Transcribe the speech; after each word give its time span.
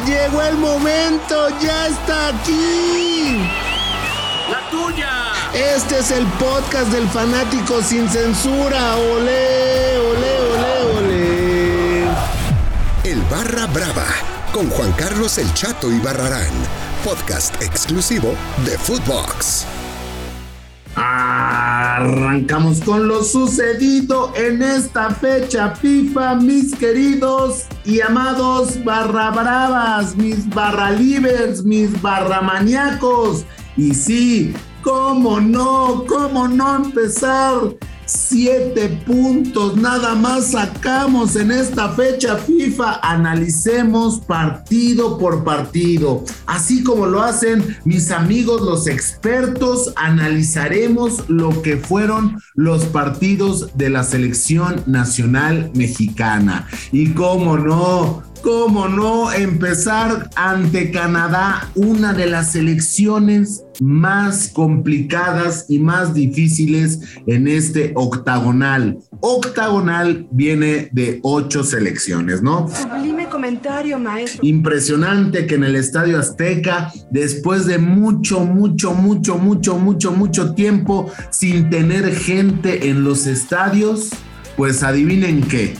llegó 0.00 0.42
el 0.42 0.56
momento, 0.56 1.48
ya 1.60 1.86
está 1.86 2.28
aquí. 2.28 3.38
La 4.50 4.70
tuya. 4.70 5.32
Este 5.54 5.98
es 5.98 6.10
el 6.10 6.26
podcast 6.38 6.90
del 6.92 7.08
fanático 7.08 7.82
sin 7.82 8.08
censura. 8.08 8.96
Ole, 8.96 9.98
ole, 9.98 10.40
ole, 10.50 10.98
ole. 10.98 12.04
El 13.04 13.20
Barra 13.30 13.66
Brava 13.66 14.06
con 14.52 14.68
Juan 14.68 14.92
Carlos 14.92 15.38
El 15.38 15.52
Chato 15.54 15.90
y 15.90 15.98
Barrarán, 15.98 16.52
podcast 17.04 17.60
exclusivo 17.62 18.34
de 18.66 18.76
Footbox. 18.76 19.66
Arrancamos 21.94 22.80
con 22.80 23.06
lo 23.06 23.22
sucedido 23.22 24.32
en 24.34 24.62
esta 24.62 25.10
fecha 25.10 25.72
FIFA, 25.72 26.36
mis 26.36 26.74
queridos 26.74 27.66
y 27.84 28.00
amados 28.00 28.82
barra 28.82 29.30
bravas, 29.30 30.16
mis 30.16 30.48
barra 30.48 30.90
libres, 30.92 31.62
mis 31.64 32.00
barra 32.00 32.40
maníacos. 32.40 33.44
Y 33.76 33.92
sí, 33.92 34.54
cómo 34.80 35.38
no, 35.38 36.06
cómo 36.08 36.48
no 36.48 36.76
empezar 36.76 37.58
Siete 38.04 38.88
puntos 39.06 39.76
nada 39.76 40.14
más 40.14 40.52
sacamos 40.52 41.36
en 41.36 41.52
esta 41.52 41.90
fecha 41.90 42.36
FIFA. 42.36 43.00
Analicemos 43.02 44.20
partido 44.20 45.18
por 45.18 45.44
partido. 45.44 46.24
Así 46.46 46.82
como 46.82 47.06
lo 47.06 47.22
hacen 47.22 47.76
mis 47.84 48.10
amigos 48.10 48.62
los 48.62 48.86
expertos, 48.86 49.92
analizaremos 49.96 51.28
lo 51.28 51.62
que 51.62 51.76
fueron 51.76 52.42
los 52.54 52.84
partidos 52.86 53.76
de 53.76 53.90
la 53.90 54.02
selección 54.02 54.82
nacional 54.86 55.70
mexicana. 55.74 56.66
Y 56.90 57.12
cómo 57.12 57.56
no, 57.56 58.22
cómo 58.42 58.88
no 58.88 59.32
empezar 59.32 60.28
ante 60.34 60.90
Canadá, 60.90 61.70
una 61.74 62.12
de 62.12 62.26
las 62.26 62.52
selecciones 62.52 63.64
más 63.80 64.48
complicadas 64.52 65.66
y 65.68 65.78
más 65.78 66.12
difíciles 66.12 67.00
en 67.26 67.48
este 67.48 67.92
octagonal. 67.94 68.98
Octagonal 69.20 70.26
viene 70.32 70.88
de 70.92 71.20
ocho 71.22 71.62
selecciones, 71.62 72.42
¿no? 72.42 72.68
Sublime 72.68 73.28
comentario, 73.28 73.98
maestro. 73.98 74.40
Impresionante 74.42 75.46
que 75.46 75.54
en 75.54 75.64
el 75.64 75.76
Estadio 75.76 76.18
Azteca, 76.18 76.92
después 77.10 77.66
de 77.66 77.78
mucho, 77.78 78.40
mucho, 78.40 78.92
mucho, 78.92 79.38
mucho, 79.38 79.78
mucho, 79.78 80.12
mucho 80.12 80.54
tiempo 80.54 81.10
sin 81.30 81.70
tener 81.70 82.12
gente 82.14 82.88
en 82.88 83.04
los 83.04 83.26
estadios, 83.26 84.10
pues 84.56 84.82
adivinen 84.82 85.42
qué 85.42 85.74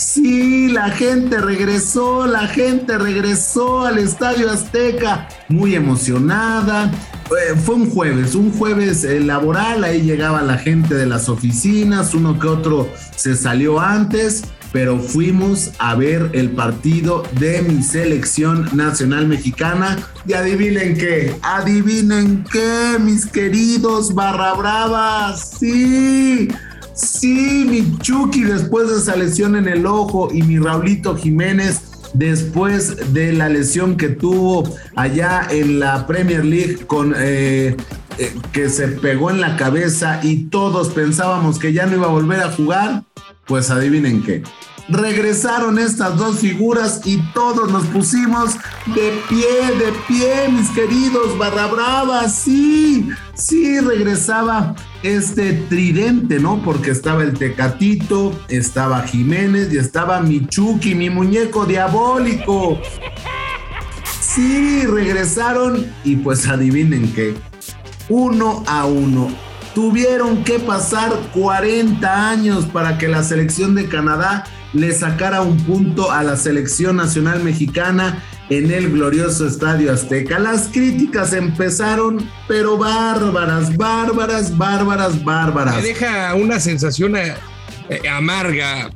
Sí, 0.00 0.68
la 0.68 0.88
gente 0.88 1.42
regresó, 1.42 2.26
la 2.26 2.46
gente 2.46 2.96
regresó 2.96 3.84
al 3.84 3.98
Estadio 3.98 4.50
Azteca, 4.50 5.28
muy 5.48 5.74
emocionada. 5.74 6.90
Eh, 7.26 7.54
fue 7.54 7.74
un 7.74 7.90
jueves, 7.90 8.34
un 8.34 8.50
jueves 8.50 9.04
eh, 9.04 9.20
laboral, 9.20 9.84
ahí 9.84 10.00
llegaba 10.00 10.40
la 10.40 10.56
gente 10.56 10.94
de 10.94 11.04
las 11.04 11.28
oficinas, 11.28 12.14
uno 12.14 12.38
que 12.38 12.48
otro 12.48 12.88
se 13.14 13.36
salió 13.36 13.78
antes, 13.78 14.44
pero 14.72 14.98
fuimos 14.98 15.72
a 15.78 15.94
ver 15.96 16.30
el 16.32 16.52
partido 16.52 17.22
de 17.38 17.60
mi 17.60 17.82
selección 17.82 18.70
nacional 18.72 19.28
mexicana. 19.28 19.98
Y 20.26 20.32
adivinen 20.32 20.96
qué, 20.96 21.36
adivinen 21.42 22.42
qué, 22.50 22.96
mis 22.98 23.26
queridos 23.26 24.14
barra 24.14 24.54
bravas, 24.54 25.58
sí 25.60 26.48
Sí, 27.00 27.64
mi 27.66 27.96
Chucky 27.98 28.44
después 28.44 28.90
de 28.90 28.96
esa 28.98 29.16
lesión 29.16 29.56
en 29.56 29.66
el 29.68 29.86
ojo 29.86 30.28
y 30.32 30.42
mi 30.42 30.58
Raulito 30.58 31.16
Jiménez 31.16 31.80
después 32.12 33.14
de 33.14 33.32
la 33.32 33.48
lesión 33.48 33.96
que 33.96 34.10
tuvo 34.10 34.68
allá 34.96 35.46
en 35.50 35.80
la 35.80 36.06
Premier 36.06 36.44
League 36.44 36.84
con 36.86 37.14
eh, 37.16 37.74
eh, 38.18 38.34
que 38.52 38.68
se 38.68 38.88
pegó 38.88 39.30
en 39.30 39.40
la 39.40 39.56
cabeza 39.56 40.20
y 40.22 40.44
todos 40.48 40.90
pensábamos 40.90 41.58
que 41.58 41.72
ya 41.72 41.86
no 41.86 41.96
iba 41.96 42.06
a 42.06 42.10
volver 42.10 42.40
a 42.40 42.50
jugar, 42.50 43.04
pues 43.46 43.70
adivinen 43.70 44.22
qué. 44.22 44.42
Regresaron 44.90 45.78
estas 45.78 46.16
dos 46.16 46.40
figuras 46.40 47.00
y 47.04 47.18
todos 47.32 47.70
nos 47.70 47.84
pusimos 47.86 48.56
de 48.86 49.12
pie, 49.28 49.76
de 49.78 49.92
pie, 50.08 50.48
mis 50.50 50.68
queridos 50.70 51.38
barra 51.38 51.68
brava, 51.68 52.28
sí, 52.28 53.08
sí, 53.34 53.78
regresaba 53.78 54.74
este 55.04 55.52
tridente, 55.52 56.40
¿no? 56.40 56.60
Porque 56.64 56.90
estaba 56.90 57.22
el 57.22 57.34
Tecatito, 57.34 58.32
estaba 58.48 59.02
Jiménez 59.02 59.72
y 59.72 59.78
estaba 59.78 60.20
Michuki, 60.22 60.96
mi 60.96 61.08
muñeco 61.08 61.66
diabólico. 61.66 62.80
Sí, 64.20 64.84
regresaron 64.86 65.86
y 66.02 66.16
pues 66.16 66.48
adivinen 66.48 67.12
qué. 67.12 67.36
Uno 68.08 68.64
a 68.66 68.86
uno. 68.86 69.28
Tuvieron 69.72 70.42
que 70.42 70.58
pasar 70.58 71.12
40 71.32 72.28
años 72.28 72.66
para 72.66 72.98
que 72.98 73.06
la 73.06 73.22
selección 73.22 73.76
de 73.76 73.88
Canadá 73.88 74.44
le 74.72 74.92
sacara 74.92 75.42
un 75.42 75.56
punto 75.58 76.10
a 76.10 76.22
la 76.22 76.36
selección 76.36 76.96
nacional 76.96 77.42
mexicana 77.42 78.22
en 78.50 78.70
el 78.70 78.90
glorioso 78.90 79.46
Estadio 79.46 79.92
Azteca. 79.92 80.38
Las 80.38 80.68
críticas 80.68 81.32
empezaron, 81.32 82.28
pero 82.48 82.76
bárbaras, 82.76 83.76
bárbaras, 83.76 84.56
bárbaras, 84.56 85.24
bárbaras. 85.24 85.76
Me 85.76 85.82
deja 85.82 86.34
una 86.34 86.58
sensación 86.58 87.16
eh, 87.16 87.34
eh, 87.88 88.08
amarga 88.08 88.90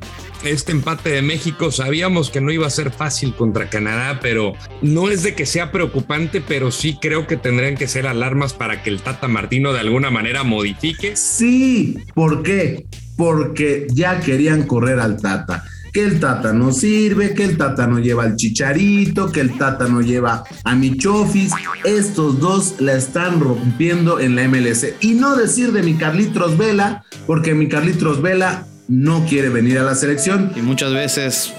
este 0.47 0.71
empate 0.71 1.09
de 1.09 1.21
México. 1.21 1.71
Sabíamos 1.71 2.29
que 2.29 2.41
no 2.41 2.51
iba 2.51 2.67
a 2.67 2.69
ser 2.69 2.91
fácil 2.91 3.35
contra 3.35 3.69
Canadá, 3.69 4.19
pero 4.21 4.53
no 4.81 5.09
es 5.09 5.23
de 5.23 5.35
que 5.35 5.45
sea 5.45 5.71
preocupante, 5.71 6.41
pero 6.45 6.71
sí 6.71 6.97
creo 7.01 7.27
que 7.27 7.37
tendrían 7.37 7.75
que 7.75 7.87
ser 7.87 8.07
alarmas 8.07 8.53
para 8.53 8.83
que 8.83 8.89
el 8.89 9.01
Tata 9.01 9.27
Martino 9.27 9.73
de 9.73 9.79
alguna 9.79 10.11
manera 10.11 10.43
modifique. 10.43 11.15
Sí, 11.15 11.97
¿por 12.13 12.43
qué? 12.43 12.85
Porque 13.17 13.87
ya 13.91 14.19
querían 14.19 14.63
correr 14.63 14.99
al 14.99 15.21
Tata 15.21 15.63
que 15.95 16.03
el 16.03 16.19
Tata 16.19 16.51
no 16.51 16.73
sirve, 16.73 17.33
que 17.33 17.45
el 17.45 17.55
Tata 17.55 17.87
no 17.87 17.99
lleva 17.99 18.23
al 18.23 18.35
Chicharito, 18.35 19.31
que 19.31 19.39
el 19.39 19.57
Tata 19.57 19.87
no 19.87 20.01
lleva 20.01 20.43
a 20.65 20.75
Michofis. 20.75 21.53
Estos 21.85 22.41
dos 22.41 22.75
la 22.79 22.95
están 22.95 23.39
rompiendo 23.39 24.19
en 24.19 24.35
la 24.35 24.45
MLS. 24.49 24.87
Y 24.99 25.13
no 25.13 25.37
decir 25.37 25.71
de 25.71 25.83
mi 25.83 25.93
Carlitos 25.93 26.57
Vela, 26.57 27.05
porque 27.25 27.53
mi 27.53 27.69
Carlitos 27.69 28.21
Vela 28.21 28.67
no 28.87 29.25
quiere 29.25 29.49
venir 29.49 29.79
a 29.79 29.83
la 29.83 29.95
selección. 29.95 30.51
Y 30.55 30.61
muchas 30.61 30.93
veces 30.93 31.53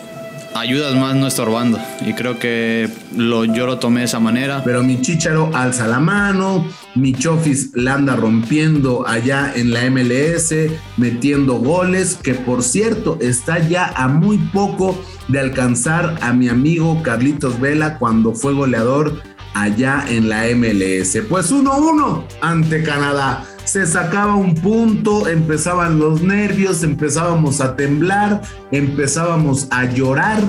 ayudas 0.56 0.94
más 0.94 1.14
no 1.14 1.26
estorbando. 1.26 1.78
Y 2.04 2.14
creo 2.14 2.38
que 2.38 2.88
lo, 3.16 3.44
yo 3.44 3.66
lo 3.66 3.78
tomé 3.78 4.00
de 4.00 4.06
esa 4.06 4.20
manera. 4.20 4.62
Pero 4.64 4.82
mi 4.82 5.00
Chicharo 5.00 5.50
alza 5.54 5.86
la 5.86 6.00
mano, 6.00 6.66
mi 6.94 7.12
Chofis 7.12 7.70
la 7.74 7.94
anda 7.94 8.16
rompiendo 8.16 9.06
allá 9.06 9.52
en 9.54 9.72
la 9.72 9.88
MLS, 9.90 10.54
metiendo 10.96 11.54
goles, 11.54 12.18
que 12.22 12.34
por 12.34 12.62
cierto 12.62 13.18
está 13.20 13.58
ya 13.58 13.92
a 13.94 14.08
muy 14.08 14.38
poco 14.38 15.00
de 15.28 15.40
alcanzar 15.40 16.16
a 16.20 16.32
mi 16.32 16.48
amigo 16.48 17.02
Carlitos 17.02 17.60
Vela 17.60 17.98
cuando 17.98 18.34
fue 18.34 18.52
goleador 18.52 19.20
allá 19.54 20.04
en 20.08 20.28
la 20.28 20.44
MLS. 20.54 21.18
Pues 21.28 21.52
1-1 21.52 22.24
ante 22.40 22.82
Canadá 22.82 23.44
se 23.66 23.84
sacaba 23.84 24.36
un 24.36 24.54
punto, 24.54 25.28
empezaban 25.28 25.98
los 25.98 26.22
nervios, 26.22 26.84
empezábamos 26.84 27.60
a 27.60 27.74
temblar, 27.74 28.40
empezábamos 28.70 29.66
a 29.70 29.84
llorar, 29.84 30.40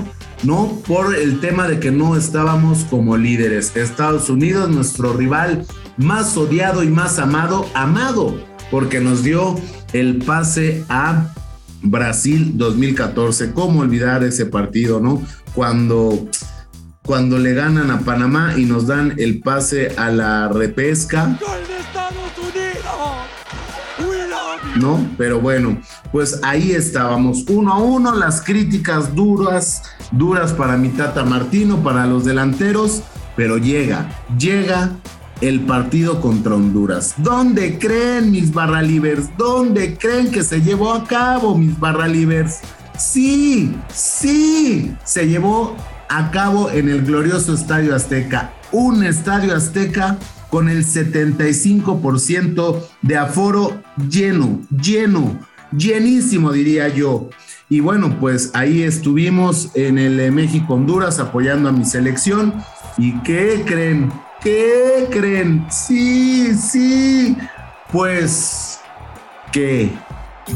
¿no? 0.44 0.80
Por 0.86 1.16
el 1.16 1.40
tema 1.40 1.66
de 1.66 1.80
que 1.80 1.90
no 1.90 2.16
estábamos 2.16 2.84
como 2.84 3.16
líderes. 3.16 3.76
Estados 3.76 4.30
Unidos, 4.30 4.70
nuestro 4.70 5.14
rival 5.14 5.66
más 5.96 6.36
odiado 6.36 6.84
y 6.84 6.88
más 6.88 7.18
amado, 7.18 7.68
amado, 7.74 8.38
porque 8.70 9.00
nos 9.00 9.24
dio 9.24 9.56
el 9.92 10.18
pase 10.18 10.84
a 10.88 11.34
Brasil 11.82 12.52
2014. 12.54 13.52
¿Cómo 13.52 13.80
olvidar 13.80 14.22
ese 14.22 14.46
partido, 14.46 15.00
no? 15.00 15.20
Cuando 15.54 16.28
cuando 17.04 17.38
le 17.38 17.54
ganan 17.54 17.90
a 17.90 18.00
Panamá 18.00 18.52
y 18.58 18.66
nos 18.66 18.86
dan 18.86 19.14
el 19.16 19.40
pase 19.40 19.94
a 19.96 20.10
la 20.10 20.48
repesca. 20.48 21.38
¿No? 24.76 25.04
Pero 25.16 25.40
bueno, 25.40 25.78
pues 26.12 26.40
ahí 26.42 26.72
estábamos, 26.72 27.44
uno 27.48 27.72
a 27.72 27.78
uno, 27.78 28.14
las 28.14 28.42
críticas 28.42 29.14
duras, 29.14 29.82
duras 30.12 30.52
para 30.52 30.76
mi 30.76 30.88
Tata 30.90 31.24
Martino, 31.24 31.82
para 31.82 32.06
los 32.06 32.24
delanteros, 32.24 33.02
pero 33.36 33.58
llega, 33.58 34.08
llega 34.38 34.90
el 35.40 35.60
partido 35.60 36.20
contra 36.20 36.54
Honduras. 36.54 37.14
¿Dónde 37.18 37.78
creen 37.78 38.30
mis 38.30 38.52
barralivers? 38.52 39.28
¿Dónde 39.36 39.96
creen 39.96 40.30
que 40.30 40.42
se 40.42 40.60
llevó 40.60 40.92
a 40.92 41.04
cabo 41.04 41.56
mis 41.56 41.78
barralivers? 41.78 42.60
Sí, 42.98 43.76
sí, 43.92 44.94
se 45.04 45.28
llevó 45.28 45.76
a 46.08 46.30
cabo 46.30 46.70
en 46.70 46.88
el 46.88 47.04
glorioso 47.04 47.54
Estadio 47.54 47.94
Azteca. 47.94 48.52
Un 48.72 49.04
Estadio 49.04 49.54
Azteca 49.54 50.18
con 50.50 50.68
el 50.68 50.84
75% 50.84 52.82
de 53.02 53.16
aforo 53.16 53.82
lleno, 54.08 54.60
lleno, 54.70 55.38
llenísimo 55.76 56.52
diría 56.52 56.88
yo. 56.88 57.30
Y 57.70 57.80
bueno, 57.80 58.16
pues 58.18 58.50
ahí 58.54 58.82
estuvimos 58.82 59.70
en 59.74 59.98
el 59.98 60.18
eh, 60.20 60.30
México-Honduras 60.30 61.18
apoyando 61.18 61.68
a 61.68 61.72
mi 61.72 61.84
selección. 61.84 62.54
¿Y 62.96 63.18
qué 63.20 63.62
creen? 63.66 64.10
¿Qué 64.40 65.06
creen? 65.10 65.66
Sí, 65.70 66.54
sí. 66.54 67.36
Pues 67.92 68.80
que 69.52 69.90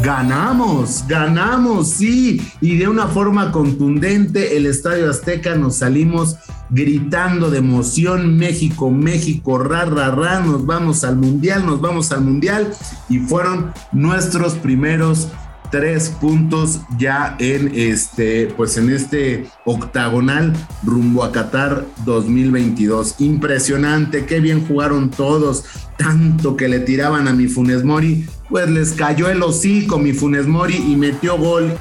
ganamos, 0.01 1.05
ganamos, 1.07 1.91
sí. 1.91 2.41
Y 2.61 2.77
de 2.77 2.89
una 2.89 3.07
forma 3.09 3.53
contundente, 3.53 4.57
el 4.57 4.67
Estadio 4.67 5.11
Azteca 5.11 5.55
nos 5.57 5.77
salimos 5.77 6.37
gritando 6.71 7.51
de 7.51 7.59
emoción, 7.59 8.37
México, 8.37 8.91
México, 8.91 9.59
ra, 9.59 9.85
ra, 9.85 10.11
ra, 10.11 10.41
nos 10.41 10.65
vamos 10.65 11.05
al 11.05 11.17
Mundial, 11.17 11.67
nos 11.67 11.81
vamos 11.81 12.13
al 12.13 12.23
Mundial. 12.23 12.73
Y 13.09 13.19
fueron 13.19 13.73
nuestros 13.93 14.55
primeros 14.55 15.29
tres 15.73 16.11
puntos 16.11 16.81
ya 16.99 17.35
en 17.39 17.73
este, 17.75 18.47
pues 18.57 18.77
en 18.77 18.91
este 18.91 19.47
octagonal 19.65 20.53
rumbo 20.85 21.25
a 21.25 21.33
Qatar 21.33 21.87
2022. 22.05 23.17
Impresionante, 23.21 24.27
qué 24.27 24.39
bien 24.41 24.67
jugaron 24.67 25.11
todos, 25.11 25.65
tanto 25.97 26.57
que 26.57 26.69
le 26.69 26.81
tiraban 26.81 27.27
a 27.27 27.33
mi 27.33 27.49
Funes 27.49 27.85
Mori, 27.85 28.27
pues 28.53 28.69
les 28.69 28.93
cayó 28.93 29.31
el 29.31 29.43
hocico 29.43 29.99
mi 29.99 30.13
Funes 30.13 30.47
Mori 30.47 30.77
y 30.77 30.95
metió 30.95 31.39
gol. 31.39 31.73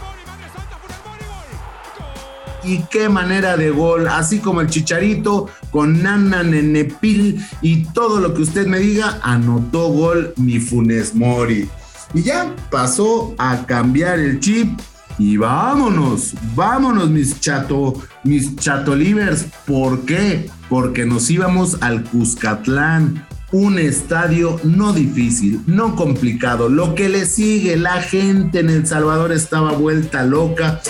Y 2.64 2.84
qué 2.84 3.10
manera 3.10 3.58
de 3.58 3.72
gol, 3.72 4.08
así 4.08 4.40
como 4.40 4.62
el 4.62 4.68
Chicharito 4.68 5.50
con 5.70 6.02
Nana 6.02 6.44
Nenepil 6.44 7.46
y 7.62 7.84
todo 7.88 8.22
lo 8.22 8.34
que 8.34 8.44
usted 8.44 8.68
me 8.68 8.80
diga, 8.80 9.20
anotó 9.22 9.90
gol 9.90 10.34
mi 10.38 10.60
Funes 10.60 11.14
Mori. 11.14 11.68
Y 12.14 12.24
ya 12.24 12.56
pasó 12.70 13.36
a 13.38 13.66
cambiar 13.66 14.20
el 14.20 14.40
chip 14.40 14.80
y 15.20 15.36
vámonos, 15.36 16.36
vámonos 16.56 17.10
mis 17.10 17.38
chato, 17.42 18.02
mis 18.24 18.56
chatolivers. 18.56 19.46
¿Por 19.66 20.06
qué? 20.06 20.50
Porque 20.70 21.06
nos 21.06 21.30
íbamos 21.30 21.78
al 21.82 22.06
Cuscatlán, 22.06 23.28
un 23.52 23.80
estadio 23.80 24.60
no 24.64 24.94
difícil, 24.94 25.62
no 25.68 25.96
complicado. 25.96 26.70
Lo 26.70 26.96
que 26.96 27.10
le 27.10 27.26
sigue, 27.26 27.76
la 27.78 28.02
gente 28.02 28.60
en 28.60 28.70
El 28.70 28.88
Salvador 28.88 29.32
estaba 29.32 29.72
vuelta 29.74 30.24
loca. 30.24 30.82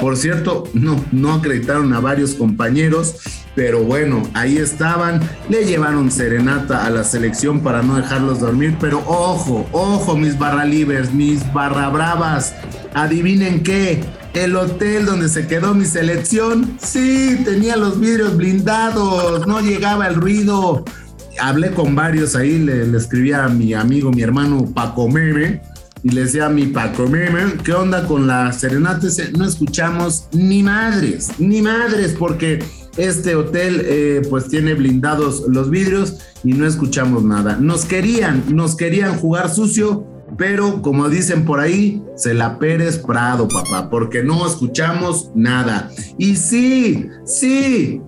Por 0.00 0.16
cierto, 0.16 0.64
no, 0.72 1.04
no 1.12 1.34
acreditaron 1.34 1.92
a 1.92 2.00
varios 2.00 2.34
compañeros 2.34 3.16
pero 3.54 3.82
bueno, 3.82 4.22
ahí 4.32 4.58
estaban, 4.58 5.20
le 5.48 5.64
llevaron 5.64 6.10
serenata 6.10 6.86
a 6.86 6.90
la 6.90 7.04
selección 7.04 7.60
para 7.60 7.82
no 7.82 7.96
dejarlos 7.96 8.40
dormir, 8.40 8.76
pero 8.80 9.02
ojo, 9.06 9.66
ojo 9.72 10.16
mis 10.16 10.38
barra 10.38 10.64
libres, 10.64 11.12
mis 11.12 11.52
barra 11.52 11.88
bravas, 11.88 12.54
adivinen 12.94 13.62
qué, 13.62 14.04
el 14.34 14.54
hotel 14.54 15.04
donde 15.04 15.28
se 15.28 15.48
quedó 15.48 15.74
mi 15.74 15.84
selección, 15.84 16.78
sí, 16.80 17.40
tenía 17.44 17.76
los 17.76 17.98
vidrios 17.98 18.36
blindados, 18.36 19.46
no 19.46 19.60
llegaba 19.60 20.06
el 20.06 20.14
ruido. 20.14 20.84
Hablé 21.40 21.70
con 21.70 21.94
varios 21.94 22.36
ahí, 22.36 22.58
le, 22.58 22.86
le 22.86 22.98
escribí 22.98 23.32
a 23.32 23.48
mi 23.48 23.74
amigo, 23.74 24.10
mi 24.10 24.22
hermano 24.22 24.70
Paco 24.74 25.08
Meme, 25.08 25.62
y 26.02 26.10
le 26.10 26.22
decía 26.22 26.46
a 26.46 26.48
mi 26.48 26.66
Paco 26.66 27.06
Meme, 27.06 27.54
¿qué 27.64 27.72
onda 27.72 28.06
con 28.06 28.26
la 28.26 28.52
serenata? 28.52 29.06
No 29.36 29.44
escuchamos 29.44 30.28
ni 30.32 30.62
madres, 30.62 31.30
ni 31.38 31.60
madres, 31.60 32.14
porque 32.18 32.62
este 32.96 33.34
hotel 33.34 33.82
eh, 33.84 34.22
pues 34.28 34.48
tiene 34.48 34.74
blindados 34.74 35.44
los 35.48 35.70
vidrios 35.70 36.18
y 36.42 36.52
no 36.54 36.66
escuchamos 36.66 37.22
nada. 37.22 37.56
Nos 37.56 37.84
querían, 37.84 38.44
nos 38.54 38.76
querían 38.76 39.18
jugar 39.18 39.50
sucio, 39.50 40.06
pero 40.38 40.80
como 40.80 41.08
dicen 41.08 41.44
por 41.44 41.60
ahí, 41.60 42.02
se 42.16 42.34
la 42.34 42.58
Pérez 42.58 42.98
Prado, 42.98 43.48
papá, 43.48 43.90
porque 43.90 44.22
no 44.22 44.46
escuchamos 44.46 45.30
nada. 45.34 45.90
Y 46.18 46.36
sí, 46.36 47.08
sí, 47.24 48.00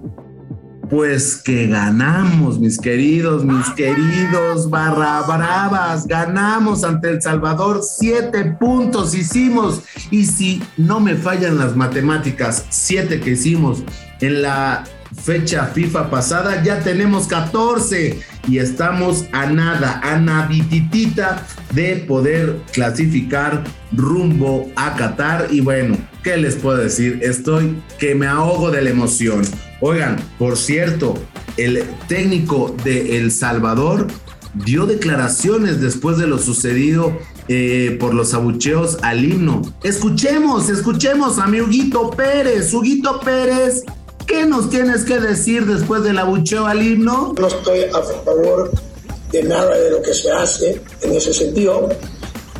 pues 0.92 1.36
que 1.36 1.68
ganamos, 1.68 2.60
mis 2.60 2.78
queridos, 2.78 3.46
mis 3.46 3.66
queridos 3.70 4.68
barra 4.68 5.22
bravas, 5.22 6.06
ganamos 6.06 6.84
ante 6.84 7.08
El 7.08 7.22
Salvador, 7.22 7.80
siete 7.82 8.44
puntos 8.60 9.14
hicimos. 9.14 9.80
Y 10.10 10.26
si 10.26 10.62
no 10.76 11.00
me 11.00 11.14
fallan 11.14 11.56
las 11.56 11.74
matemáticas, 11.76 12.66
siete 12.68 13.20
que 13.20 13.30
hicimos 13.30 13.82
en 14.20 14.42
la 14.42 14.84
fecha 15.16 15.64
FIFA 15.64 16.10
pasada, 16.10 16.62
ya 16.62 16.80
tenemos 16.80 17.26
14 17.26 18.20
y 18.48 18.58
estamos 18.58 19.26
a 19.32 19.46
nada, 19.46 20.00
a 20.02 20.18
nadititita 20.18 21.46
de 21.74 21.96
poder 21.96 22.60
clasificar 22.72 23.64
rumbo 23.92 24.70
a 24.76 24.96
Qatar. 24.96 25.48
Y 25.50 25.60
bueno, 25.60 25.96
¿qué 26.22 26.36
les 26.36 26.56
puedo 26.56 26.78
decir? 26.78 27.20
Estoy 27.22 27.76
que 27.98 28.14
me 28.14 28.26
ahogo 28.26 28.70
de 28.70 28.82
la 28.82 28.90
emoción. 28.90 29.42
Oigan, 29.80 30.16
por 30.38 30.56
cierto, 30.56 31.14
el 31.56 31.84
técnico 32.08 32.74
de 32.84 33.18
El 33.18 33.30
Salvador 33.30 34.06
dio 34.54 34.86
declaraciones 34.86 35.80
después 35.80 36.18
de 36.18 36.26
lo 36.26 36.38
sucedido 36.38 37.18
eh, 37.48 37.96
por 37.98 38.14
los 38.14 38.34
abucheos 38.34 38.98
al 39.02 39.24
himno. 39.24 39.62
Escuchemos, 39.82 40.68
escuchemos 40.68 41.38
a 41.38 41.46
mi 41.46 41.60
Huguito 41.60 42.10
Pérez. 42.10 42.72
Huguito 42.72 43.20
Pérez 43.20 43.84
¿Qué 44.26 44.46
nos 44.46 44.70
tienes 44.70 45.04
que 45.04 45.20
decir 45.20 45.66
después 45.66 46.02
del 46.02 46.18
abucheo 46.18 46.66
al 46.66 46.82
himno? 46.82 47.34
No 47.38 47.46
estoy 47.46 47.84
a 47.84 48.02
favor 48.02 48.70
de 49.30 49.42
nada 49.44 49.76
de 49.76 49.90
lo 49.90 50.02
que 50.02 50.14
se 50.14 50.30
hace 50.30 50.80
en 51.00 51.12
ese 51.14 51.32
sentido, 51.32 51.88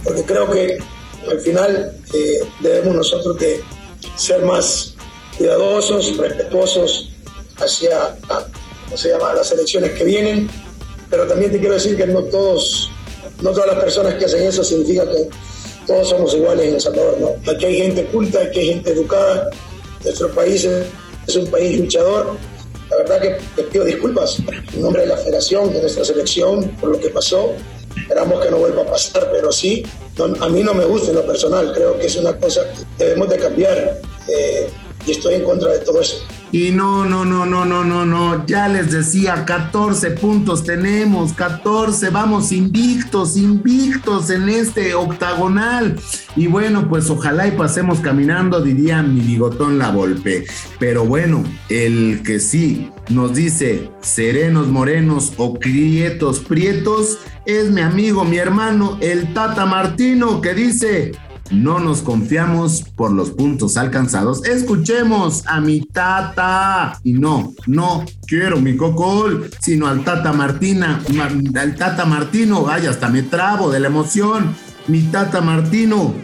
porque 0.04 0.22
creo 0.24 0.50
que 0.50 0.78
al 1.30 1.40
final 1.40 1.96
eh, 2.14 2.40
debemos 2.60 2.96
nosotros 2.96 3.38
de 3.38 3.62
ser 4.16 4.42
más 4.44 4.94
cuidadosos, 5.36 6.16
respetuosos 6.16 7.10
hacia 7.58 8.16
se 8.96 9.10
llama? 9.10 9.34
las 9.34 9.50
elecciones 9.52 9.92
que 9.92 10.04
vienen, 10.04 10.48
pero 11.10 11.26
también 11.26 11.50
te 11.50 11.58
quiero 11.58 11.74
decir 11.74 11.96
que 11.96 12.06
no 12.06 12.22
todos, 12.24 12.90
no 13.40 13.50
todas 13.50 13.68
las 13.68 13.82
personas 13.82 14.14
que 14.14 14.26
hacen 14.26 14.46
eso 14.46 14.62
significa 14.64 15.04
que 15.04 15.28
todos 15.86 16.08
somos 16.08 16.34
iguales 16.34 16.68
en 16.68 16.74
El 16.74 16.80
Salvador, 16.80 17.18
¿no? 17.20 17.52
Aquí 17.52 17.64
hay 17.64 17.76
gente 17.76 18.04
culta, 18.06 18.40
aquí 18.40 18.60
hay 18.60 18.68
gente 18.68 18.92
educada, 18.92 19.50
nuestro 20.04 20.30
país 20.32 20.64
es 20.64 20.86
es 21.26 21.36
un 21.36 21.46
país 21.46 21.78
luchador. 21.78 22.36
La 22.90 22.96
verdad 22.98 23.20
que 23.22 23.38
te 23.56 23.62
pido 23.64 23.84
disculpas 23.84 24.38
en 24.74 24.82
nombre 24.82 25.02
de 25.02 25.08
la 25.08 25.16
federación, 25.16 25.72
de 25.72 25.80
nuestra 25.80 26.04
selección, 26.04 26.68
por 26.80 26.90
lo 26.90 27.00
que 27.00 27.08
pasó. 27.08 27.52
Esperamos 27.96 28.44
que 28.44 28.50
no 28.50 28.58
vuelva 28.58 28.82
a 28.82 28.86
pasar, 28.86 29.30
pero 29.32 29.52
sí, 29.52 29.82
a 30.40 30.48
mí 30.48 30.62
no 30.62 30.74
me 30.74 30.84
gusta 30.84 31.10
en 31.10 31.16
lo 31.16 31.26
personal. 31.26 31.72
Creo 31.72 31.98
que 31.98 32.06
es 32.06 32.16
una 32.16 32.36
cosa 32.36 32.62
que 32.98 33.04
debemos 33.04 33.28
de 33.30 33.38
cambiar 33.38 34.00
eh, 34.28 34.68
y 35.06 35.10
estoy 35.12 35.34
en 35.34 35.44
contra 35.44 35.72
de 35.72 35.78
todo 35.80 36.00
eso. 36.00 36.18
Y 36.52 36.70
no, 36.70 37.06
no, 37.06 37.24
no, 37.24 37.46
no, 37.46 37.64
no, 37.64 37.82
no, 37.82 38.04
no. 38.04 38.46
Ya 38.46 38.68
les 38.68 38.92
decía, 38.92 39.46
14 39.46 40.10
puntos 40.10 40.64
tenemos, 40.64 41.32
14. 41.32 42.10
Vamos 42.10 42.52
invictos, 42.52 43.38
invictos 43.38 44.28
en 44.28 44.50
este 44.50 44.94
octagonal. 44.94 45.98
Y 46.36 46.48
bueno, 46.48 46.90
pues 46.90 47.08
ojalá 47.08 47.48
y 47.48 47.52
pasemos 47.52 48.00
caminando, 48.00 48.60
diría 48.60 49.02
mi 49.02 49.20
bigotón 49.20 49.78
la 49.78 49.92
golpe. 49.92 50.44
Pero 50.78 51.06
bueno, 51.06 51.42
el 51.70 52.22
que 52.22 52.38
sí 52.38 52.90
nos 53.08 53.34
dice 53.34 53.90
serenos 54.02 54.68
morenos 54.68 55.32
o 55.38 55.58
crietos 55.58 56.40
prietos 56.40 57.18
es 57.44 57.70
mi 57.70 57.80
amigo, 57.80 58.24
mi 58.24 58.36
hermano, 58.36 58.98
el 59.00 59.34
Tata 59.34 59.66
Martino, 59.66 60.40
que 60.40 60.54
dice 60.54 61.12
no 61.52 61.78
nos 61.78 62.02
confiamos 62.02 62.82
por 62.96 63.12
los 63.12 63.30
puntos 63.30 63.76
alcanzados. 63.76 64.44
Escuchemos 64.44 65.46
a 65.46 65.60
mi 65.60 65.80
tata. 65.80 66.98
Y 67.04 67.14
no, 67.14 67.52
no 67.66 68.04
quiero 68.26 68.60
mi 68.60 68.76
cocol, 68.76 69.50
sino 69.60 69.86
al 69.86 70.04
tata 70.04 70.32
Martina, 70.32 71.00
al 71.54 71.74
tata 71.76 72.04
Martino. 72.04 72.66
Ay, 72.68 72.86
hasta 72.86 73.08
me 73.08 73.22
trabo 73.22 73.70
de 73.70 73.80
la 73.80 73.88
emoción. 73.88 74.54
Mi 74.88 75.02
tata 75.02 75.40
Martino 75.40 76.14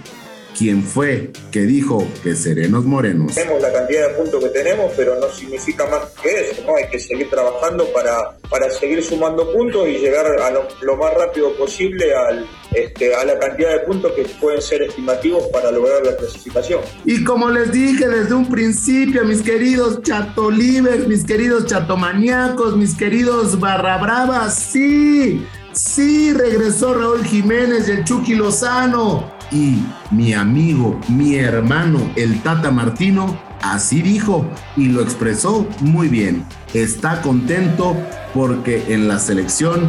quién 0.58 0.82
fue 0.82 1.30
que 1.52 1.60
dijo 1.60 2.04
que 2.24 2.34
serenos 2.34 2.84
morenos. 2.84 3.34
Tenemos 3.34 3.62
la 3.62 3.72
cantidad 3.72 4.08
de 4.08 4.14
puntos 4.14 4.42
que 4.42 4.50
tenemos, 4.50 4.92
pero 4.96 5.14
no 5.20 5.30
significa 5.30 5.86
más 5.86 6.00
que 6.20 6.50
eso, 6.50 6.62
¿no? 6.66 6.74
Hay 6.74 6.88
que 6.90 6.98
seguir 6.98 7.30
trabajando 7.30 7.86
para, 7.92 8.36
para 8.50 8.68
seguir 8.70 9.02
sumando 9.02 9.52
puntos 9.52 9.86
y 9.86 9.98
llegar 9.98 10.26
a 10.26 10.50
lo, 10.50 10.96
más 10.96 11.14
rápido 11.14 11.54
posible 11.54 12.12
al, 12.12 12.44
este, 12.72 13.14
a 13.14 13.24
la 13.24 13.38
cantidad 13.38 13.70
de 13.70 13.78
puntos 13.80 14.12
que 14.12 14.24
pueden 14.40 14.60
ser 14.60 14.82
estimativos 14.82 15.44
para 15.52 15.70
lograr 15.70 16.04
la 16.04 16.16
clasificación. 16.16 16.80
Y 17.04 17.22
como 17.22 17.50
les 17.50 17.70
dije 17.70 18.08
desde 18.08 18.34
un 18.34 18.50
principio, 18.50 19.24
mis 19.24 19.42
queridos 19.42 20.02
chatolivers, 20.02 21.06
mis 21.06 21.24
queridos 21.24 21.66
chatomaníacos, 21.66 22.76
mis 22.76 22.96
queridos 22.96 23.60
barra 23.60 23.98
bravas, 23.98 24.58
sí, 24.58 25.46
sí, 25.72 26.32
regresó 26.32 26.94
Raúl 26.94 27.24
Jiménez 27.24 27.88
y 27.88 27.92
el 27.92 28.04
Chucky 28.04 28.34
Lozano 28.34 29.37
y 29.50 29.82
mi 30.10 30.34
amigo, 30.34 31.00
mi 31.08 31.36
hermano, 31.36 32.12
el 32.16 32.42
Tata 32.42 32.70
Martino, 32.70 33.38
así 33.62 34.02
dijo 34.02 34.44
y 34.76 34.88
lo 34.88 35.02
expresó 35.02 35.66
muy 35.80 36.08
bien. 36.08 36.44
Está 36.74 37.22
contento 37.22 37.96
porque 38.34 38.84
en 38.88 39.08
la 39.08 39.18
selección 39.18 39.88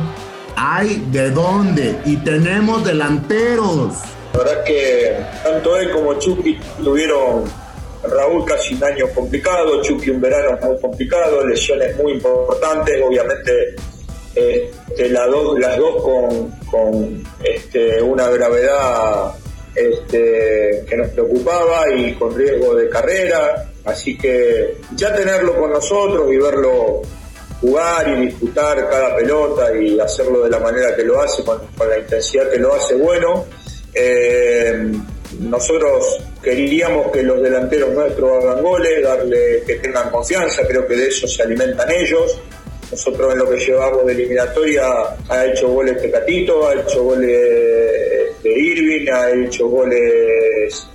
hay 0.56 1.06
de 1.12 1.32
dónde 1.32 2.00
y 2.06 2.18
tenemos 2.18 2.86
delanteros. 2.86 3.94
La 4.34 4.40
verdad 4.40 4.64
que 4.64 5.18
tanto 5.44 5.78
él 5.78 5.92
como 5.92 6.14
Chucky 6.20 6.60
tuvieron 6.84 7.44
Raúl 8.04 8.46
casi 8.46 8.76
un 8.76 8.84
año 8.84 9.06
complicado, 9.14 9.82
Chucky 9.82 10.10
un 10.12 10.22
verano 10.22 10.58
muy 10.62 10.80
complicado, 10.80 11.46
lesiones 11.46 11.98
muy 11.98 12.14
importantes, 12.14 13.02
obviamente 13.06 13.76
este, 14.36 15.10
las 15.10 15.28
dos 15.30 16.04
con, 16.72 17.24
este, 17.44 18.02
una 18.02 18.30
gravedad 18.30 19.34
este, 19.76 20.86
que 20.88 20.98
nos 20.98 21.10
preocupaba 21.10 21.86
y 21.96 22.14
con 22.16 22.36
riesgo 22.36 22.76
de 22.76 22.90
carrera, 22.90 23.70
así 23.86 24.18
que 24.18 24.78
ya 24.96 25.14
tenerlo 25.16 25.56
con 25.58 25.72
nosotros 25.72 26.32
y 26.32 26.38
verlo 26.38 27.02
jugar 27.62 28.08
y 28.08 28.28
disputar 28.28 28.90
cada 28.90 29.16
pelota 29.16 29.76
y 29.78 30.00
hacerlo 30.00 30.44
de 30.44 30.50
la 30.50 30.60
manera 30.60 30.96
que 30.96 31.04
lo 31.04 31.22
hace, 31.22 31.44
con, 31.44 31.60
la 31.88 31.98
intensidad 31.98 32.50
que 32.50 32.58
lo 32.58 32.74
hace, 32.74 32.96
bueno. 32.96 33.46
Eh, 33.94 34.92
nosotros 35.40 36.20
queríamos 36.42 37.12
que 37.12 37.22
los 37.24 37.42
delanteros 37.42 37.94
nuestros 37.94 38.44
hagan 38.44 38.64
goles, 38.64 39.04
darle 39.04 39.64
que 39.66 39.76
tengan 39.76 40.10
confianza, 40.10 40.66
creo 40.68 40.88
que 40.88 40.96
de 40.96 41.08
eso 41.08 41.28
se 41.28 41.44
alimentan 41.44 41.90
ellos. 41.92 42.40
Nosotros 42.92 43.34
en 43.34 43.40
lo 43.40 43.50
que 43.50 43.58
llevamos 43.58 44.06
de 44.06 44.14
eliminatoria 44.14 44.86
ha 45.28 45.46
hecho 45.46 45.68
goles 45.68 46.02
Tecatito, 46.02 46.68
ha 46.68 46.74
hecho 46.74 47.04
goles 47.04 48.19
de 48.50 48.60
Irving, 48.60 49.10
ha 49.12 49.32
hecho 49.32 49.68
goles 49.68 50.88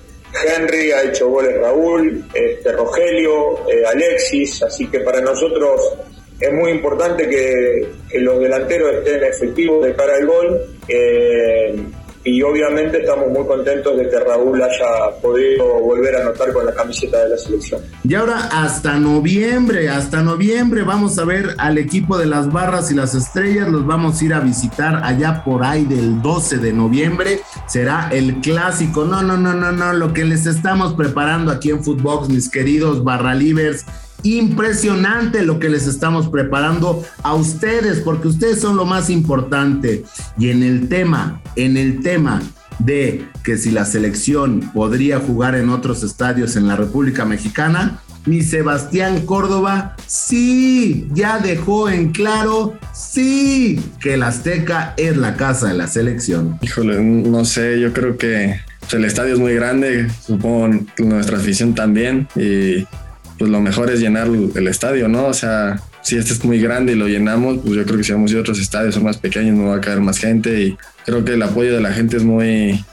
Henry, 0.59 0.91
ha 0.91 1.05
hecho 1.05 1.29
goles 1.29 1.57
Raúl, 1.59 2.25
este, 2.35 2.73
Rogelio, 2.73 3.69
eh, 3.69 3.85
Alexis, 3.87 4.63
así 4.63 4.87
que 4.89 5.01
para 5.01 5.21
nosotros 5.21 5.81
es 6.41 6.53
muy 6.53 6.73
importante 6.73 7.29
que, 7.29 8.05
los 8.19 8.41
delanteros 8.41 8.95
estén 8.95 9.25
efectivos 9.25 9.85
de 9.85 9.95
cara 9.95 10.15
al 10.15 10.27
gol. 10.27 10.61
Eh, 10.87 11.75
y 12.25 12.41
obviamente 12.43 13.01
estamos 13.03 13.29
muy 13.29 13.47
contentos 13.47 13.97
de 13.99 14.09
que 14.09 14.19
Raúl 14.19 14.61
haya 14.63 15.15
podido 15.21 15.65
volver 15.81 16.17
a 16.17 16.23
anotar 16.23 16.53
con 16.55 16.65
la 16.65 16.73
camiseta 16.73 17.23
de 17.23 17.29
la 17.29 17.37
selección. 17.37 17.83
Y 18.03 18.15
ahora 18.15 18.49
hasta 18.51 18.99
noviembre, 18.99 19.91
hasta 19.91 20.23
noviembre 20.23 20.83
vamos 20.83 21.19
a 21.19 21.25
ver 21.25 21.55
al 21.59 21.77
equipo 21.77 22.17
de 22.17 22.27
las 22.27 22.51
barras 22.51 22.91
y 22.91 22.95
las 22.95 23.15
estrellas, 23.15 23.69
los 23.69 23.87
vamos 23.87 24.21
a 24.21 24.25
ir 24.25 24.35
a 24.35 24.41
visitar 24.41 25.03
allá 25.05 25.45
por 25.45 25.65
ahí 25.65 25.85
del 25.85 26.23
12 26.23 26.59
de 26.59 26.73
noviembre, 26.73 27.41
será 27.67 28.09
el 28.11 28.41
clásico, 28.41 29.05
no, 29.05 29.23
no, 29.23 29.37
no, 29.37 29.53
no, 29.53 29.71
no, 29.73 29.93
lo 29.93 30.15
que 30.15 30.25
les 30.25 30.47
estamos 30.47 30.95
preparando 30.95 31.53
aquí 31.53 31.71
en 31.71 31.85
Footbox, 31.85 32.31
mis 32.31 32.49
queridos 32.49 33.05
barralivers 33.05 33.85
impresionante 34.25 35.45
lo 35.45 35.61
que 35.61 35.69
les 35.69 35.87
estamos 35.87 36.29
preparando 36.29 37.05
a 37.23 37.35
ustedes, 37.35 38.01
porque 38.01 38.29
ustedes 38.29 38.61
son 38.61 38.77
lo 38.77 38.85
más 38.85 39.11
importante. 39.11 40.05
Y 40.37 40.49
en 40.49 40.63
el 40.63 40.89
tema, 40.89 41.41
en 41.55 41.77
el 41.77 42.03
tema 42.03 42.43
de 42.81 43.27
que 43.45 43.57
si 43.57 43.71
la 43.71 43.85
selección 43.85 44.61
podría 44.75 45.21
jugar 45.21 45.55
en 45.55 45.69
otros 45.71 46.03
estadios 46.03 46.57
en 46.57 46.67
la 46.67 46.75
República 46.75 47.25
Mexicana, 47.25 48.01
mi 48.27 48.43
Sebastián 48.43 49.27
Córdoba 49.27 49.97
sí, 50.07 51.07
ya 51.13 51.39
dejó 51.39 51.91
en 51.91 52.11
claro, 52.11 52.79
sí, 52.95 53.79
que 54.01 54.15
el 54.15 54.23
Azteca 54.23 54.95
es 54.97 55.17
la 55.17 55.37
casa 55.37 55.69
de 55.69 55.75
la 55.75 55.87
selección. 55.87 56.59
Híjole, 56.63 57.03
no 57.03 57.45
sé, 57.45 57.79
yo 57.79 57.93
creo 57.93 58.17
que 58.17 58.61
el 58.93 59.05
estadio 59.05 59.35
es 59.35 59.41
muy 59.41 59.55
grande, 59.55 60.09
supongo 60.25 60.87
nuestra 60.99 61.37
afición 61.37 61.75
también, 61.75 62.27
y 62.35 62.87
pues 63.39 63.51
lo 63.51 63.61
mejor 63.61 63.91
es 63.91 64.01
llenar 64.01 64.29
el 64.29 64.69
estadio, 64.69 65.09
¿no? 65.09 65.27
O 65.27 65.35
sea, 65.35 65.81
si 66.03 66.17
este 66.17 66.33
es 66.33 66.45
muy 66.45 66.61
grande 66.61 66.93
y 66.93 66.97
lo 66.97 67.09
llenamos, 67.09 67.59
pues 67.65 67.77
yo 67.77 67.85
creo 67.85 67.97
que 67.99 68.05
si 68.05 68.13
vamos 68.13 68.33
a 68.35 68.39
otros 68.39 68.61
estadios 68.61 68.95
son 68.95 69.05
más 69.05 69.17
pequeños, 69.17 69.57
no 69.57 69.69
va 69.69 69.77
a 69.77 69.81
caer 69.81 70.01
más 70.01 70.19
gente 70.19 70.63
y 70.63 70.77
creo 71.05 71.25
que 71.25 71.33
el 71.33 71.43
apoyo 71.43 71.75
de 71.75 71.81
la 71.81 71.93
gente 71.93 72.17
es 72.17 72.25
muy, 72.25 72.85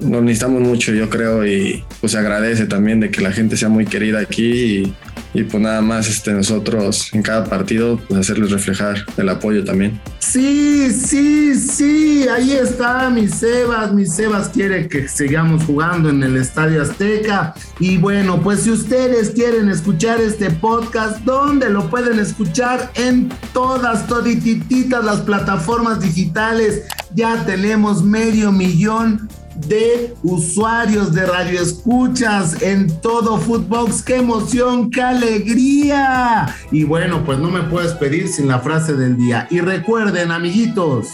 lo 0.00 0.20
necesitamos 0.22 0.62
mucho, 0.62 0.92
yo 0.92 1.08
creo, 1.10 1.46
y 1.46 1.84
pues 2.00 2.12
se 2.12 2.18
agradece 2.18 2.66
también 2.66 3.00
de 3.00 3.10
que 3.10 3.20
la 3.20 3.32
gente 3.32 3.56
sea 3.56 3.68
muy 3.68 3.86
querida 3.86 4.20
aquí 4.20 4.52
y 4.52 4.94
y 5.32 5.44
pues 5.44 5.62
nada 5.62 5.80
más 5.80 6.08
este, 6.08 6.32
nosotros 6.32 7.10
en 7.12 7.22
cada 7.22 7.44
partido 7.44 8.00
pues 8.08 8.20
hacerles 8.20 8.50
reflejar 8.50 9.04
el 9.16 9.28
apoyo 9.28 9.64
también. 9.64 10.00
Sí, 10.18 10.90
sí, 10.90 11.54
sí, 11.54 12.26
ahí 12.28 12.52
está 12.52 13.10
mi 13.10 13.28
Sebas, 13.28 13.92
mi 13.92 14.06
Sebas 14.06 14.48
quiere 14.48 14.88
que 14.88 15.08
sigamos 15.08 15.64
jugando 15.64 16.08
en 16.08 16.22
el 16.22 16.36
Estadio 16.36 16.82
Azteca 16.82 17.54
y 17.78 17.96
bueno, 17.96 18.40
pues 18.42 18.60
si 18.60 18.70
ustedes 18.70 19.30
quieren 19.30 19.68
escuchar 19.68 20.20
este 20.20 20.50
podcast, 20.50 21.18
¿dónde 21.24 21.70
lo 21.70 21.88
pueden 21.90 22.18
escuchar? 22.18 22.90
En 22.94 23.28
todas, 23.52 24.06
todititas 24.06 25.04
las 25.04 25.20
plataformas 25.20 26.00
digitales, 26.00 26.82
ya 27.14 27.44
tenemos 27.44 28.02
medio 28.04 28.52
millón 28.52 29.28
de 29.66 30.14
usuarios 30.22 31.12
de 31.12 31.26
radio 31.26 31.60
escuchas 31.60 32.60
en 32.62 32.88
todo 33.00 33.38
Footbox. 33.38 34.02
¡Qué 34.02 34.16
emoción, 34.16 34.90
qué 34.90 35.02
alegría! 35.02 36.54
Y 36.70 36.84
bueno, 36.84 37.24
pues 37.24 37.38
no 37.38 37.50
me 37.50 37.62
puedes 37.62 37.92
pedir 37.92 38.28
sin 38.28 38.48
la 38.48 38.60
frase 38.60 38.94
del 38.94 39.16
día. 39.16 39.46
Y 39.50 39.60
recuerden, 39.60 40.30
amiguitos, 40.30 41.08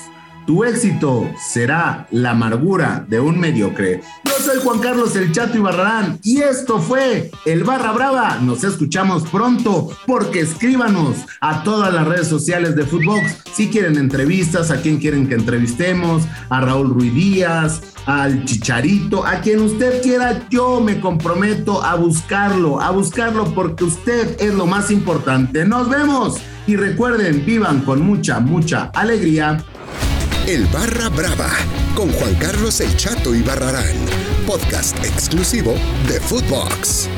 tu 0.46 0.64
éxito 0.64 1.28
será 1.38 2.06
la 2.10 2.30
amargura 2.30 3.04
de 3.08 3.18
un 3.18 3.38
mediocre. 3.38 4.00
Yo 4.24 4.32
soy 4.38 4.58
Juan 4.62 4.78
Carlos 4.78 5.16
El 5.16 5.32
Chato 5.32 5.58
Ibarrarán 5.58 6.18
y 6.22 6.40
esto 6.40 6.78
fue 6.78 7.30
El 7.44 7.64
Barra 7.64 7.92
Brava. 7.92 8.38
Nos 8.40 8.62
escuchamos 8.62 9.24
pronto 9.24 9.90
porque 10.06 10.40
escríbanos 10.40 11.16
a 11.40 11.64
todas 11.64 11.92
las 11.92 12.06
redes 12.06 12.28
sociales 12.28 12.76
de 12.76 12.84
Footbox 12.84 13.38
si 13.52 13.68
quieren 13.68 13.96
entrevistas, 13.96 14.70
a 14.70 14.80
quien 14.80 14.98
quieren 14.98 15.28
que 15.28 15.34
entrevistemos, 15.34 16.22
a 16.48 16.60
Raúl 16.60 16.90
Ruiz 16.90 17.14
Díaz, 17.14 17.82
al 18.06 18.44
Chicharito, 18.44 19.26
a 19.26 19.40
quien 19.40 19.60
usted 19.60 20.00
quiera, 20.02 20.46
yo 20.48 20.80
me 20.80 21.00
comprometo 21.00 21.82
a 21.82 21.96
buscarlo, 21.96 22.80
a 22.80 22.90
buscarlo 22.90 23.52
porque 23.52 23.84
usted 23.84 24.36
es 24.40 24.54
lo 24.54 24.66
más 24.66 24.90
importante. 24.90 25.64
Nos 25.64 25.88
vemos 25.88 26.40
y 26.66 26.76
recuerden, 26.76 27.44
vivan 27.44 27.80
con 27.80 28.02
mucha, 28.02 28.40
mucha 28.40 28.90
alegría 28.94 29.64
el 30.46 30.64
Barra 30.66 31.08
Brava 31.08 31.50
con 31.96 32.12
Juan 32.12 32.34
Carlos 32.36 32.80
El 32.80 32.94
Chato 32.96 33.34
y 33.34 33.42
Barrarán, 33.42 33.96
podcast 34.46 34.96
exclusivo 35.04 35.74
de 36.06 36.20
Footbox. 36.20 37.08